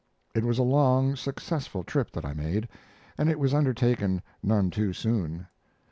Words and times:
It 0.33 0.43
was 0.43 0.57
a 0.57 0.63
long, 0.63 1.15
successful 1.15 1.83
trip 1.83 2.09
that 2.13 2.25
I 2.25 2.33
made, 2.33 2.67
and 3.19 3.29
it 3.29 3.37
was 3.37 3.53
undertaken 3.53 4.23
none 4.41 4.71
too 4.71 4.93
soon. 4.93 5.45